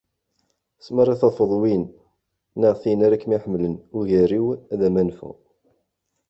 [0.79, 1.83] asmi ara tafeḍ win
[2.59, 5.35] neɣ tin ara kem-iḥemmlen ugar-iw ad am-anfeɣ.